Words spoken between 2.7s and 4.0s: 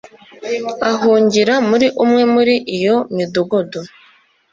iyo midugudu